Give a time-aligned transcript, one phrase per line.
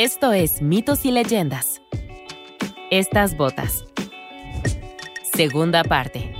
[0.00, 1.82] Esto es Mitos y Leyendas.
[2.88, 3.84] Estas botas.
[5.34, 6.32] Segunda parte.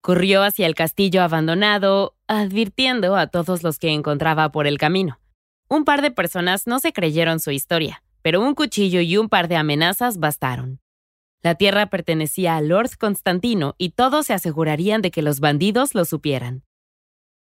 [0.00, 5.20] Corrió hacia el castillo abandonado, advirtiendo a todos los que encontraba por el camino.
[5.68, 9.48] Un par de personas no se creyeron su historia, pero un cuchillo y un par
[9.48, 10.80] de amenazas bastaron.
[11.42, 16.04] La tierra pertenecía a Lord Constantino y todos se asegurarían de que los bandidos lo
[16.04, 16.64] supieran.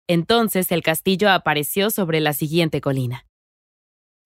[0.07, 3.25] Entonces el castillo apareció sobre la siguiente colina.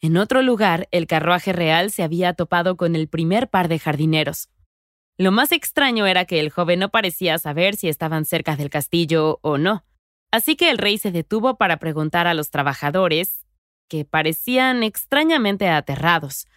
[0.02, 4.50] En otro lugar, el carruaje real se había topado con el primer par de jardineros.
[5.18, 9.40] Lo más extraño era que el joven no parecía saber si estaban cerca del castillo
[9.42, 9.86] o no,
[10.32, 13.46] así que el rey se detuvo para preguntar a los trabajadores,
[13.88, 16.48] que parecían extrañamente aterrados.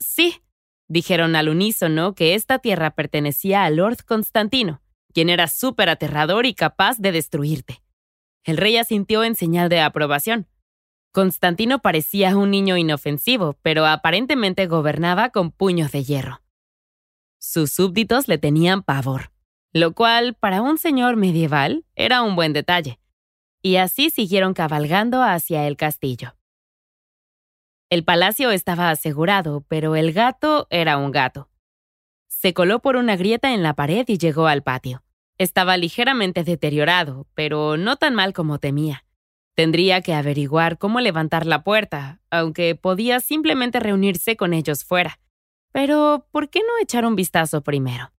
[0.00, 0.42] Sí,
[0.88, 4.80] Dijeron al unísono que esta tierra pertenecía a Lord Constantino,
[5.12, 7.82] quien era súper aterrador y capaz de destruirte.
[8.44, 10.48] El rey asintió en señal de aprobación.
[11.12, 16.40] Constantino parecía un niño inofensivo, pero aparentemente gobernaba con puños de hierro.
[17.38, 19.30] Sus súbditos le tenían pavor,
[19.72, 22.98] lo cual, para un señor medieval, era un buen detalle.
[23.60, 26.37] Y así siguieron cabalgando hacia el castillo.
[27.90, 31.48] El palacio estaba asegurado, pero el gato era un gato.
[32.28, 35.02] Se coló por una grieta en la pared y llegó al patio.
[35.38, 39.06] Estaba ligeramente deteriorado, pero no tan mal como temía.
[39.54, 45.18] Tendría que averiguar cómo levantar la puerta, aunque podía simplemente reunirse con ellos fuera.
[45.72, 48.12] Pero, ¿por qué no echar un vistazo primero?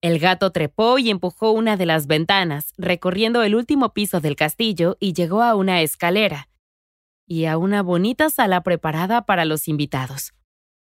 [0.00, 4.96] El gato trepó y empujó una de las ventanas, recorriendo el último piso del castillo
[4.98, 6.48] y llegó a una escalera,
[7.26, 10.34] y a una bonita sala preparada para los invitados.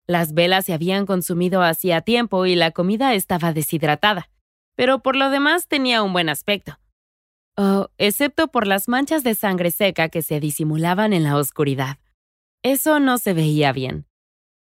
[0.07, 4.29] Las velas se habían consumido hacía tiempo y la comida estaba deshidratada,
[4.75, 6.77] pero por lo demás tenía un buen aspecto.
[7.57, 11.97] Oh, excepto por las manchas de sangre seca que se disimulaban en la oscuridad.
[12.63, 14.05] Eso no se veía bien.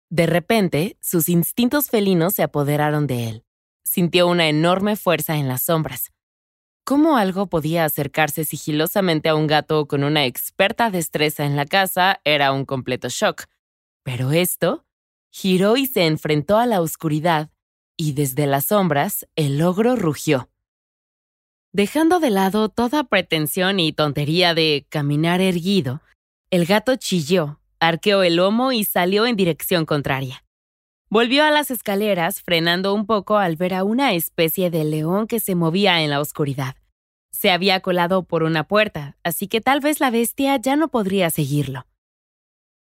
[0.10, 3.44] De repente, sus instintos felinos se apoderaron de él.
[3.84, 6.12] Sintió una enorme fuerza en las sombras.
[6.88, 12.22] ¿Cómo algo podía acercarse sigilosamente a un gato con una experta destreza en la casa
[12.24, 13.48] era un completo shock.
[14.04, 14.86] Pero esto
[15.30, 17.50] giró y se enfrentó a la oscuridad,
[17.98, 20.50] y desde las sombras el ogro rugió.
[21.74, 26.02] Dejando de lado toda pretensión y tontería de caminar erguido,
[26.52, 30.47] el gato chilló, arqueó el lomo y salió en dirección contraria.
[31.10, 35.40] Volvió a las escaleras, frenando un poco al ver a una especie de león que
[35.40, 36.76] se movía en la oscuridad.
[37.32, 41.30] Se había colado por una puerta, así que tal vez la bestia ya no podría
[41.30, 41.86] seguirlo.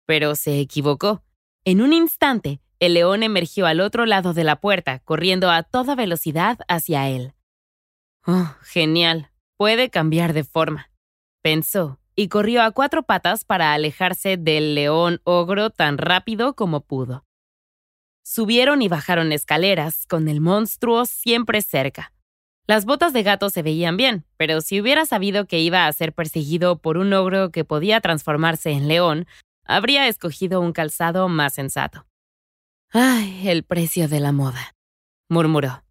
[0.06, 1.22] Pero se equivocó.
[1.66, 5.96] En un instante, el león emergió al otro lado de la puerta, corriendo a toda
[5.96, 7.34] velocidad hacia él.
[8.26, 9.32] Oh, genial.
[9.58, 10.92] Puede cambiar de forma,
[11.42, 17.26] pensó, y corrió a cuatro patas para alejarse del león ogro tan rápido como pudo.
[18.24, 22.14] Subieron y bajaron escaleras, con el monstruo siempre cerca.
[22.66, 26.14] Las botas de gato se veían bien, pero si hubiera sabido que iba a ser
[26.14, 29.28] perseguido por un ogro que podía transformarse en león,
[29.66, 32.06] habría escogido un calzado más sensato.
[32.90, 34.76] Ay, el precio de la moda,
[35.30, 35.84] murmuró.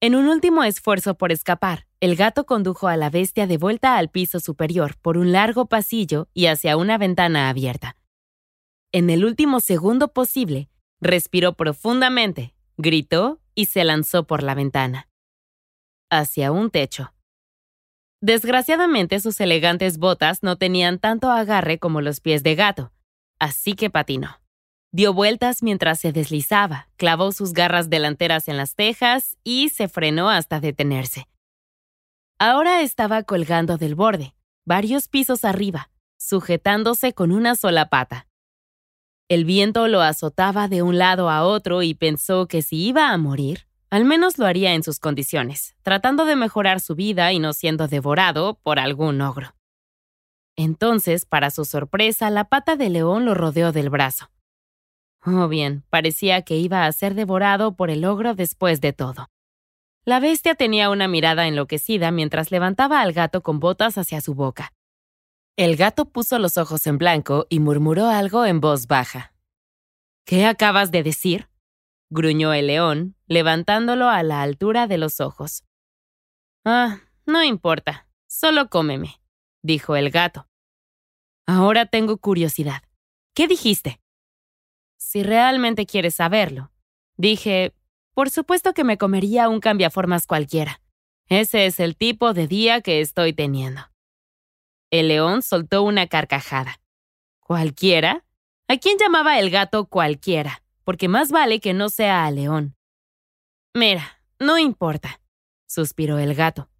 [0.00, 4.10] En un último esfuerzo por escapar, el gato condujo a la bestia de vuelta al
[4.10, 7.96] piso superior por un largo pasillo y hacia una ventana abierta.
[8.92, 10.68] En el último segundo posible,
[11.04, 15.10] Respiró profundamente, gritó y se lanzó por la ventana.
[16.10, 17.12] Hacia un techo.
[18.22, 22.90] Desgraciadamente sus elegantes botas no tenían tanto agarre como los pies de gato,
[23.38, 24.40] así que patinó.
[24.92, 30.30] Dio vueltas mientras se deslizaba, clavó sus garras delanteras en las tejas y se frenó
[30.30, 31.28] hasta detenerse.
[32.38, 38.26] Ahora estaba colgando del borde, varios pisos arriba, sujetándose con una sola pata.
[39.28, 43.16] El viento lo azotaba de un lado a otro y pensó que si iba a
[43.16, 47.54] morir, al menos lo haría en sus condiciones, tratando de mejorar su vida y no
[47.54, 49.54] siendo devorado por algún ogro.
[50.56, 54.30] Entonces, para su sorpresa, la pata de león lo rodeó del brazo.
[55.24, 59.30] Oh bien, parecía que iba a ser devorado por el ogro después de todo.
[60.04, 64.73] La bestia tenía una mirada enloquecida mientras levantaba al gato con botas hacia su boca.
[65.56, 69.34] El gato puso los ojos en blanco y murmuró algo en voz baja.
[70.26, 71.48] ¿Qué acabas de decir?
[72.10, 75.62] gruñó el león, levantándolo a la altura de los ojos.
[76.64, 79.20] Ah, no importa, solo cómeme,
[79.62, 80.48] dijo el gato.
[81.46, 82.82] Ahora tengo curiosidad.
[83.32, 84.00] ¿Qué dijiste?
[84.96, 86.72] Si realmente quieres saberlo,
[87.16, 87.74] dije,
[88.12, 90.80] por supuesto que me comería un cambiaformas cualquiera.
[91.28, 93.93] Ese es el tipo de día que estoy teniendo.
[94.94, 96.80] El león soltó una carcajada.
[97.40, 98.24] ¿Cualquiera?
[98.68, 100.62] ¿A quién llamaba el gato cualquiera?
[100.84, 102.76] Porque más vale que no sea al león.
[103.74, 105.20] Mira, no importa,
[105.66, 106.70] suspiró el gato.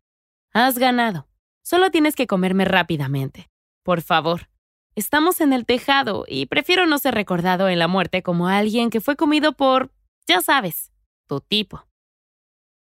[0.53, 1.27] Has ganado.
[1.65, 3.51] Solo tienes que comerme rápidamente.
[3.83, 4.49] Por favor.
[4.95, 9.01] Estamos en el tejado y prefiero no ser recordado en la muerte como alguien que
[9.01, 9.91] fue comido por,
[10.29, 10.93] ya sabes,
[11.27, 11.89] tu tipo.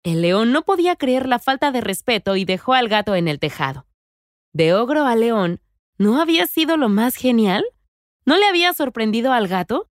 [0.01, 3.37] El león no podía creer la falta de respeto y dejó al gato en el
[3.37, 3.85] tejado.
[4.53, 5.61] De ogro a león,
[5.97, 7.63] ¿no había sido lo más genial?
[8.25, 9.89] ¿No le había sorprendido al gato?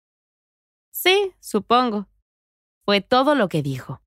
[0.92, 2.08] Sí, supongo.
[2.86, 4.02] Fue todo lo que dijo.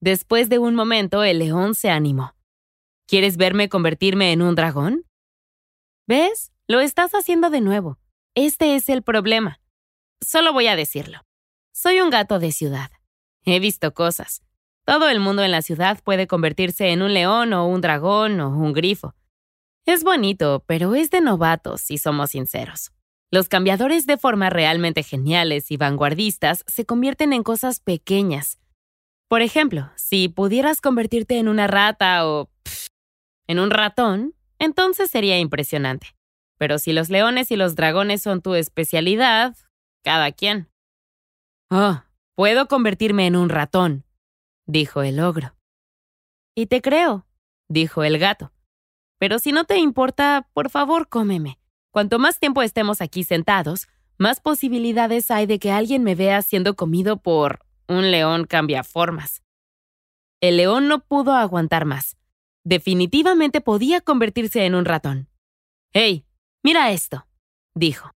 [0.00, 2.34] Después de un momento, el león se animó.
[3.06, 5.04] ¿Quieres verme convertirme en un dragón?
[6.06, 6.52] ¿Ves?
[6.66, 7.98] Lo estás haciendo de nuevo.
[8.34, 9.60] Este es el problema.
[10.20, 11.20] Solo voy a decirlo.
[11.72, 12.90] Soy un gato de ciudad.
[13.44, 14.42] He visto cosas.
[14.84, 18.48] Todo el mundo en la ciudad puede convertirse en un león o un dragón o
[18.48, 19.14] un grifo.
[19.86, 22.92] Es bonito, pero es de novatos, si somos sinceros.
[23.30, 28.58] Los cambiadores de forma realmente geniales y vanguardistas se convierten en cosas pequeñas,
[29.32, 32.50] por ejemplo, si pudieras convertirte en una rata o
[33.46, 36.08] en un ratón, entonces sería impresionante.
[36.58, 39.56] Pero si los leones y los dragones son tu especialidad,
[40.04, 40.68] cada quien.
[41.70, 42.02] Oh,
[42.34, 44.04] puedo convertirme en un ratón,
[44.66, 45.56] dijo el ogro.
[46.54, 47.26] Y te creo,
[47.70, 48.52] dijo el gato.
[49.22, 51.60] Pero si no te importa, por favor, cómeme.
[51.92, 53.86] Cuanto más tiempo estemos aquí sentados,
[54.18, 59.44] más posibilidades hay de que alguien me vea siendo comido por un león cambia formas.
[60.40, 62.16] El león no pudo aguantar más.
[62.64, 65.28] Definitivamente podía convertirse en un ratón.
[65.92, 66.26] ¡Hey!
[66.64, 67.28] Mira esto,
[67.76, 68.10] dijo.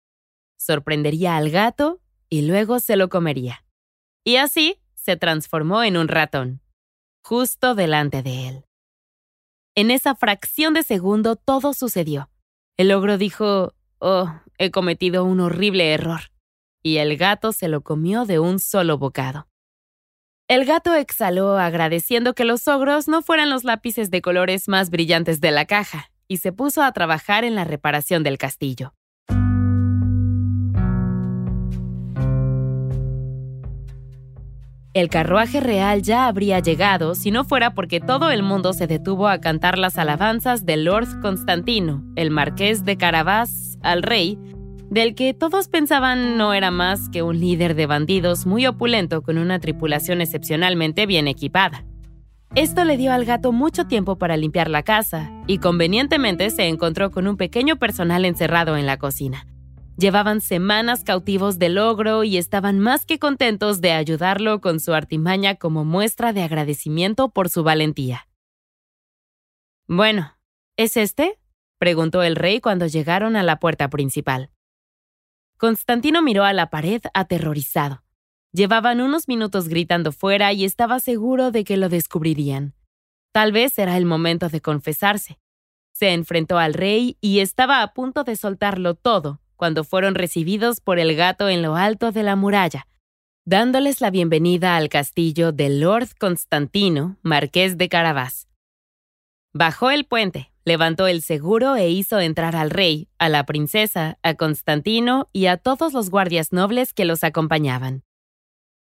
[0.57, 2.01] Sorprendería al gato
[2.31, 3.67] y luego se lo comería.
[4.25, 6.63] Y así se transformó en un ratón,
[7.23, 8.65] justo delante de él.
[9.77, 12.31] En esa fracción de segundo todo sucedió.
[12.77, 16.31] El ogro dijo, Oh, he cometido un horrible error.
[16.83, 19.49] Y el gato se lo comió de un solo bocado.
[20.47, 25.41] El gato exhaló agradeciendo que los ogros no fueran los lápices de colores más brillantes
[25.41, 28.95] de la caja, y se puso a trabajar en la reparación del castillo.
[34.95, 39.27] El carruaje real ya habría llegado si no fuera porque todo el mundo se detuvo
[39.27, 44.39] a cantar las alabanzas de Lord Constantino, el marqués de Carabás, al rey,
[44.91, 49.37] del que todos pensaban no era más que un líder de bandidos muy opulento con
[49.37, 51.85] una tripulación excepcionalmente bien equipada.
[52.55, 57.11] Esto le dio al gato mucho tiempo para limpiar la casa y convenientemente se encontró
[57.11, 59.45] con un pequeño personal encerrado en la cocina.
[59.97, 65.55] Llevaban semanas cautivos del ogro y estaban más que contentos de ayudarlo con su artimaña
[65.55, 68.27] como muestra de agradecimiento por su valentía.
[69.87, 70.37] Bueno,
[70.77, 71.39] ¿es este?
[71.79, 74.51] preguntó el rey cuando llegaron a la puerta principal.
[75.59, 78.03] Constantino miró a la pared aterrorizado.
[78.53, 82.75] Llevaban unos minutos gritando fuera y estaba seguro de que lo descubrirían.
[83.33, 85.39] Tal vez era el momento de confesarse.
[85.93, 90.99] Se enfrentó al rey y estaba a punto de soltarlo todo cuando fueron recibidos por
[90.99, 92.87] el gato en lo alto de la muralla,
[93.45, 98.49] dándoles la bienvenida al castillo de Lord Constantino, marqués de Carabás.
[99.53, 104.35] Bajó el puente, levantó el seguro e hizo entrar al rey, a la princesa, a
[104.35, 108.03] Constantino y a todos los guardias nobles que los acompañaban.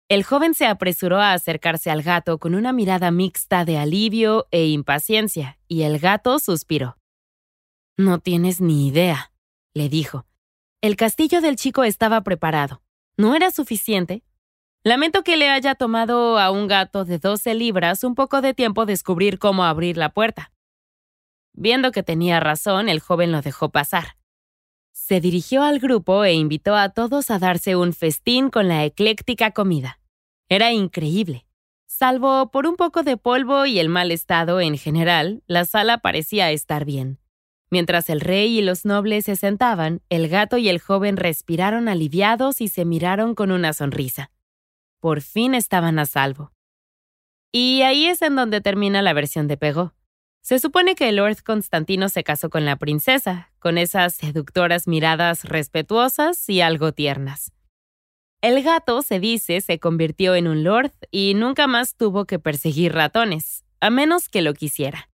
[0.10, 4.68] El joven se apresuró a acercarse al gato con una mirada mixta de alivio e
[4.68, 6.98] impaciencia, y el gato suspiró.
[7.98, 9.32] No tienes ni idea,
[9.74, 10.26] le dijo.
[10.84, 12.82] El castillo del chico estaba preparado.
[13.16, 14.24] ¿No era suficiente?
[14.84, 18.88] Lamento que le haya tomado a un gato de 12 libras un poco de tiempo
[18.88, 20.52] descubrir cómo abrir la puerta.
[21.54, 24.18] Viendo que tenía razón, el joven lo dejó pasar.
[24.92, 29.52] Se dirigió al grupo e invitó a todos a darse un festín con la ecléctica
[29.52, 30.00] comida.
[30.50, 31.46] Era increíble.
[31.86, 36.50] Salvo por un poco de polvo y el mal estado en general, la sala parecía
[36.50, 37.21] estar bien.
[37.72, 42.60] Mientras el rey y los nobles se sentaban, el gato y el joven respiraron aliviados
[42.60, 44.30] y se miraron con una sonrisa.
[45.00, 46.52] Por fin estaban a salvo.
[47.54, 49.94] Y ahí es en donde termina la versión de Pegó.
[50.42, 56.50] Se supone que Lord Constantino se casó con la princesa, con esas seductoras miradas respetuosas
[56.50, 57.54] y algo tiernas.
[58.42, 62.94] El gato, se dice, se convirtió en un lord y nunca más tuvo que perseguir
[62.94, 65.11] ratones, a menos que lo quisiera.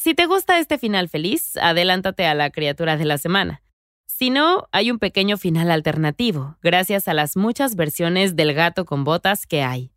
[0.00, 3.62] Si te gusta este final feliz, adelántate a la criatura de la semana.
[4.06, 9.02] Si no, hay un pequeño final alternativo, gracias a las muchas versiones del gato con
[9.02, 9.90] botas que hay.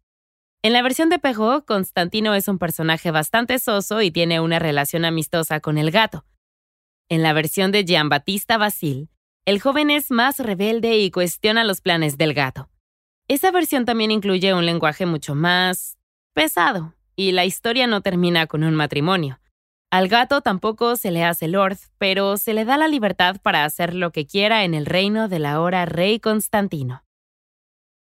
[0.63, 5.05] En la versión de Perrault, Constantino es un personaje bastante soso y tiene una relación
[5.05, 6.25] amistosa con el gato.
[7.07, 9.07] En la versión de Giambattista Basile,
[9.45, 12.69] el joven es más rebelde y cuestiona los planes del gato.
[13.27, 15.99] Esa versión también incluye un lenguaje mucho más
[16.33, 19.40] pesado, y la historia no termina con un matrimonio.
[19.91, 23.93] Al gato tampoco se le hace lord, pero se le da la libertad para hacer
[23.93, 27.03] lo que quiera en el reino del ahora rey Constantino.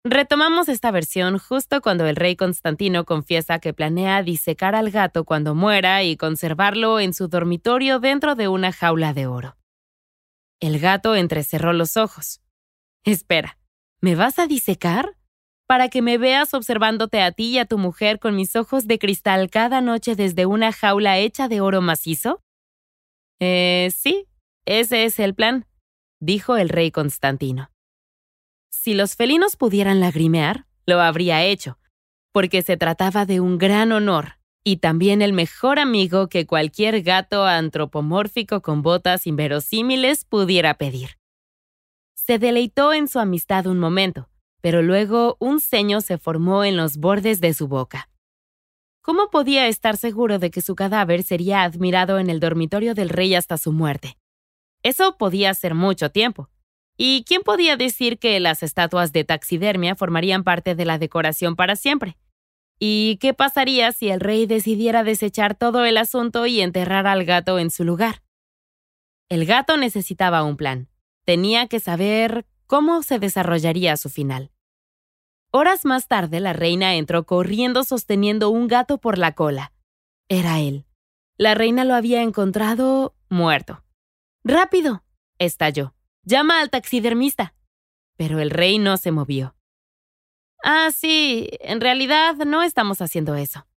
[0.05, 5.53] Retomamos esta versión justo cuando el rey Constantino confiesa que planea disecar al gato cuando
[5.53, 9.57] muera y conservarlo en su dormitorio dentro de una jaula de oro.
[10.61, 12.39] El gato entrecerró los ojos.
[13.03, 13.57] Espera,
[13.99, 15.17] ¿me vas a disecar?
[15.71, 18.99] ¿Para que me veas observándote a ti y a tu mujer con mis ojos de
[18.99, 22.43] cristal cada noche desde una jaula hecha de oro macizo?
[23.39, 24.27] Eh, sí,
[24.65, 25.65] ese es el plan,
[26.19, 27.71] dijo el rey Constantino.
[28.69, 31.79] Si los felinos pudieran lagrimear, lo habría hecho,
[32.33, 37.45] porque se trataba de un gran honor y también el mejor amigo que cualquier gato
[37.45, 41.11] antropomórfico con botas inverosímiles pudiera pedir.
[42.13, 44.27] Se deleitó en su amistad un momento,
[44.61, 48.09] pero luego un ceño se formó en los bordes de su boca.
[49.01, 53.35] ¿Cómo podía estar seguro de que su cadáver sería admirado en el dormitorio del rey
[53.35, 54.17] hasta su muerte?
[54.83, 56.49] Eso podía ser mucho tiempo,
[57.03, 61.75] ¿Y quién podía decir que las estatuas de taxidermia formarían parte de la decoración para
[61.75, 62.15] siempre?
[62.77, 67.57] ¿Y qué pasaría si el rey decidiera desechar todo el asunto y enterrar al gato
[67.57, 68.21] en su lugar?
[69.29, 70.89] El gato necesitaba un plan.
[71.25, 74.50] Tenía que saber cómo se desarrollaría su final.
[75.53, 79.73] Horas más tarde, la reina entró corriendo sosteniendo un gato por la cola.
[80.29, 80.85] Era él.
[81.37, 83.83] La reina lo había encontrado muerto.
[84.45, 85.03] ¡Rápido!
[85.39, 85.93] estalló.
[86.23, 87.53] Llama al taxidermista.
[88.15, 89.55] Pero el rey no se movió.
[90.63, 93.67] Ah, sí, en realidad no estamos haciendo eso,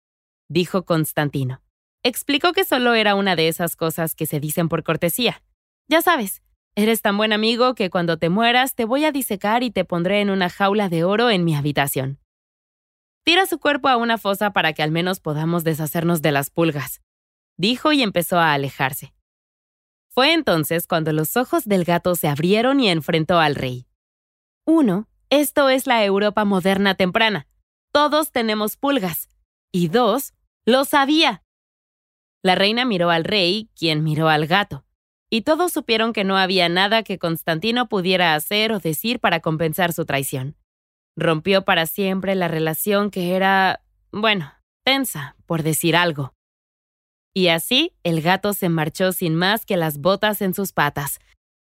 [0.48, 1.62] dijo Constantino.
[2.04, 5.42] Explicó que solo era una de esas cosas que se dicen por cortesía.
[5.88, 6.42] Ya sabes,
[6.76, 10.20] eres tan buen amigo que cuando te mueras te voy a disecar y te pondré
[10.20, 12.18] en una jaula de oro en mi habitación.
[13.24, 17.00] Tira su cuerpo a una fosa para que al menos podamos deshacernos de las pulgas,
[17.56, 19.14] dijo y empezó a alejarse.
[20.08, 23.86] Fue entonces cuando los ojos del gato se abrieron y enfrentó al rey.
[24.64, 27.48] Uno, esto es la Europa moderna temprana.
[27.92, 29.28] Todos tenemos pulgas.
[29.72, 30.32] Y dos,
[30.64, 31.42] lo sabía.
[32.42, 34.84] La reina miró al rey, quien miró al gato.
[35.34, 39.92] Y todos supieron que no había nada que Constantino pudiera hacer o decir para compensar
[39.92, 40.54] su traición.
[41.16, 44.52] Rompió para siempre la relación que era, bueno,
[44.84, 46.34] tensa, por decir algo.
[47.34, 51.18] Y así el gato se marchó sin más que las botas en sus patas,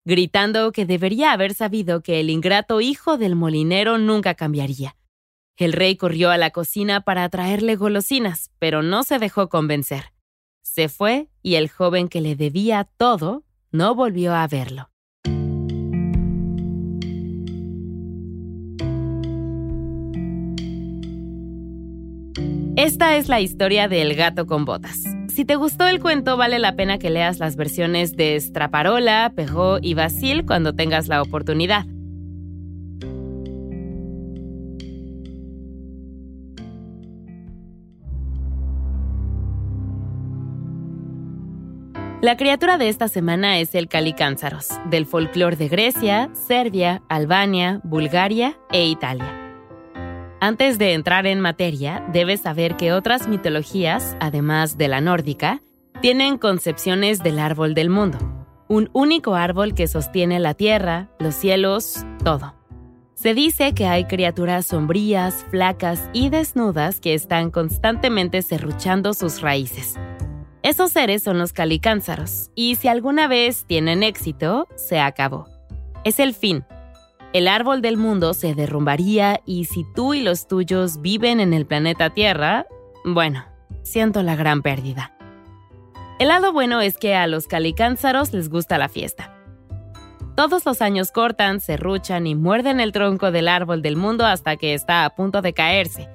[0.03, 4.95] gritando que debería haber sabido que el ingrato hijo del molinero nunca cambiaría.
[5.57, 10.11] El rey corrió a la cocina para traerle golosinas, pero no se dejó convencer.
[10.63, 14.89] Se fue y el joven que le debía todo no volvió a verlo.
[22.75, 25.03] Esta es la historia del gato con botas.
[25.27, 29.83] Si te gustó el cuento, vale la pena que leas las versiones de Straparola, Perrault
[29.83, 31.85] y Basil cuando tengas la oportunidad.
[42.21, 48.59] La criatura de esta semana es el Calicánzaros, del folclore de Grecia, Serbia, Albania, Bulgaria
[48.73, 49.33] e Italia.
[50.41, 55.61] Antes de entrar en materia, debes saber que otras mitologías, además de la nórdica,
[56.01, 58.17] tienen concepciones del árbol del mundo,
[58.67, 62.53] un único árbol que sostiene la tierra, los cielos, todo.
[63.13, 69.95] Se dice que hay criaturas sombrías, flacas y desnudas que están constantemente serruchando sus raíces.
[70.61, 75.47] Esos seres son los calicánzaros, y si alguna vez tienen éxito, se acabó.
[76.03, 76.65] Es el fin,
[77.31, 81.67] el árbol del mundo se derrumbaría y si tú y los tuyos viven en el
[81.67, 82.65] planeta Tierra,
[83.05, 83.45] bueno,
[83.83, 85.13] siento la gran pérdida.
[86.17, 89.35] El lado bueno es que a los calicánzaros les gusta la fiesta.
[90.35, 94.73] Todos los años cortan, serruchan y muerden el tronco del árbol del mundo hasta que
[94.73, 96.09] está a punto de caerse.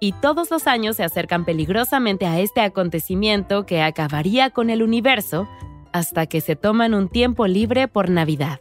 [0.00, 5.46] Y todos los años se acercan peligrosamente a este acontecimiento que acabaría con el universo
[5.92, 8.60] hasta que se toman un tiempo libre por Navidad.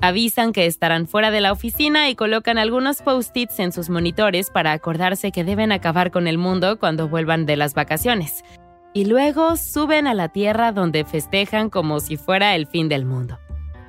[0.00, 4.70] Avisan que estarán fuera de la oficina y colocan algunos post-its en sus monitores para
[4.70, 8.44] acordarse que deben acabar con el mundo cuando vuelvan de las vacaciones.
[8.94, 13.40] Y luego suben a la Tierra donde festejan como si fuera el fin del mundo.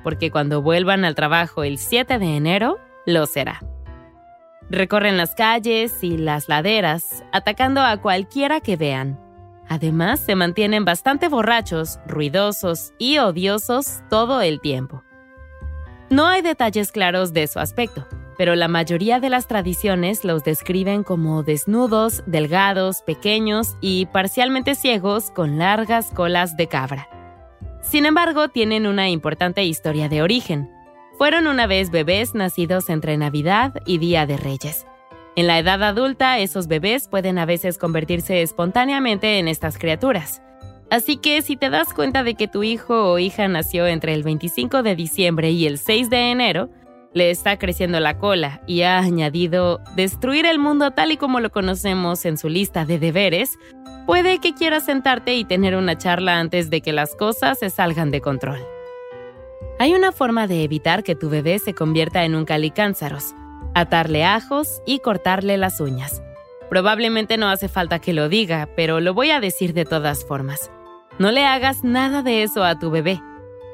[0.02, 3.60] Porque cuando vuelvan al trabajo el 7 de enero, lo será.
[4.70, 9.18] Recorren las calles y las laderas, atacando a cualquiera que vean.
[9.68, 15.02] Además, se mantienen bastante borrachos, ruidosos y odiosos todo el tiempo.
[16.08, 18.06] No hay detalles claros de su aspecto,
[18.38, 25.32] pero la mayoría de las tradiciones los describen como desnudos, delgados, pequeños y parcialmente ciegos
[25.32, 27.08] con largas colas de cabra.
[27.82, 30.70] Sin embargo, tienen una importante historia de origen.
[31.20, 34.86] Fueron una vez bebés nacidos entre Navidad y Día de Reyes.
[35.36, 40.40] En la edad adulta, esos bebés pueden a veces convertirse espontáneamente en estas criaturas.
[40.90, 44.22] Así que si te das cuenta de que tu hijo o hija nació entre el
[44.22, 46.70] 25 de diciembre y el 6 de enero,
[47.12, 51.50] le está creciendo la cola y ha añadido destruir el mundo tal y como lo
[51.50, 53.58] conocemos en su lista de deberes,
[54.06, 58.10] puede que quieras sentarte y tener una charla antes de que las cosas se salgan
[58.10, 58.79] de control.
[59.78, 63.34] Hay una forma de evitar que tu bebé se convierta en un calicánzaros,
[63.74, 66.22] atarle ajos y cortarle las uñas.
[66.68, 70.70] Probablemente no hace falta que lo diga, pero lo voy a decir de todas formas.
[71.18, 73.22] No le hagas nada de eso a tu bebé,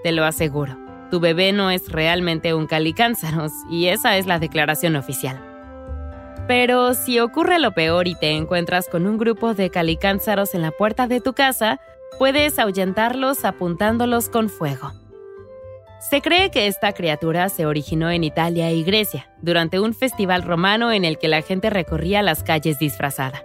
[0.02, 0.78] te lo aseguro.
[1.10, 5.42] Tu bebé no es realmente un calicánzaros y esa es la declaración oficial.
[6.48, 10.70] Pero si ocurre lo peor y te encuentras con un grupo de calicánzaros en la
[10.70, 11.80] puerta de tu casa,
[12.18, 14.92] puedes ahuyentarlos apuntándolos con fuego.
[16.08, 20.92] Se cree que esta criatura se originó en Italia y Grecia, durante un festival romano
[20.92, 23.42] en el que la gente recorría las calles disfrazada.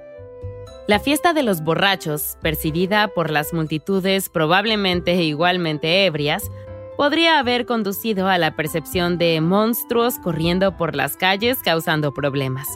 [0.88, 6.44] La fiesta de los borrachos, percibida por las multitudes probablemente igualmente ebrias,
[6.98, 12.68] podría haber conducido a la percepción de monstruos corriendo por las calles causando problemas.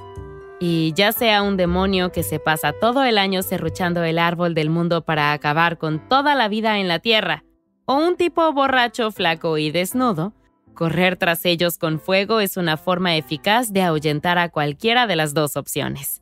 [0.60, 4.72] Y ya sea un demonio que se pasa todo el año serruchando el árbol del
[4.72, 7.44] mundo para acabar con toda la vida en la tierra,
[7.86, 10.34] o un tipo borracho, flaco y desnudo,
[10.74, 15.34] correr tras ellos con fuego es una forma eficaz de ahuyentar a cualquiera de las
[15.34, 16.22] dos opciones.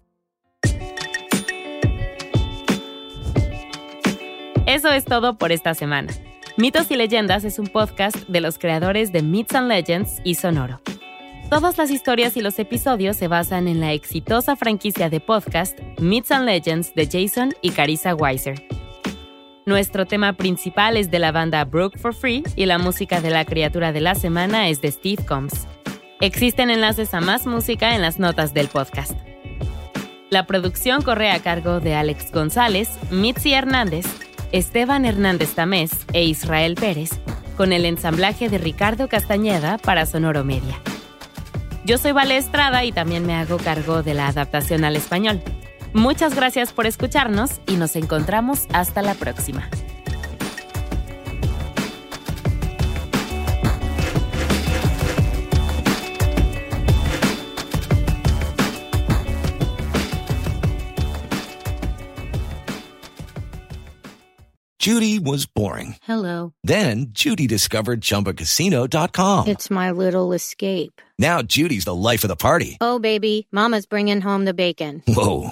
[4.65, 6.13] Eso es todo por esta semana.
[6.55, 10.79] Mitos y Leyendas es un podcast de los creadores de Myths and Legends y Sonoro.
[11.49, 16.31] Todas las historias y los episodios se basan en la exitosa franquicia de podcast Myths
[16.31, 18.82] and Legends de Jason y Carissa Weiser.
[19.65, 23.45] Nuestro tema principal es de la banda Broke for Free y la música de la
[23.45, 25.67] criatura de la semana es de Steve Combs.
[26.19, 29.17] Existen enlaces a más música en las notas del podcast.
[30.29, 34.05] La producción corre a cargo de Alex González, Mitzi Hernández,
[34.51, 37.11] Esteban Hernández Tamés e Israel Pérez,
[37.55, 40.81] con el ensamblaje de Ricardo Castañeda para Sonoro Media.
[41.85, 45.41] Yo soy Vale Estrada y también me hago cargo de la adaptación al español.
[45.93, 49.69] Muchas gracias por escucharnos y nos encontramos hasta la próxima.
[64.83, 65.95] Judy was boring.
[66.03, 66.53] Hello.
[66.65, 69.47] Then Judy discovered ChumbaCasino.com.
[69.47, 71.01] It's my little escape.
[71.17, 72.77] Now Judy's the life of the party.
[72.81, 75.01] Oh, baby, Mama's bringing home the bacon.
[75.07, 75.51] Whoa,